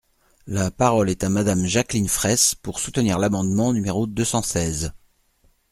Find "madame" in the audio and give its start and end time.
1.29-1.67